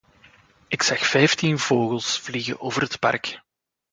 Ik 0.67 0.81
zag 0.83 0.99
vijftien 1.05 1.59
vogels 1.59 2.19
vliegen 2.19 2.61
over 2.61 2.81
het 2.81 2.99
park. 2.99 3.41